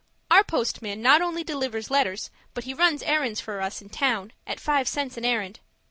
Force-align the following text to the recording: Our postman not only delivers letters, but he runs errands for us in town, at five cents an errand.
Our 0.31 0.43
postman 0.43 1.03
not 1.03 1.21
only 1.21 1.43
delivers 1.43 1.91
letters, 1.91 2.31
but 2.55 2.63
he 2.63 2.73
runs 2.73 3.03
errands 3.03 3.39
for 3.39 3.61
us 3.61 3.83
in 3.83 3.89
town, 3.89 4.33
at 4.47 4.59
five 4.59 4.87
cents 4.87 5.15
an 5.15 5.25
errand. 5.25 5.59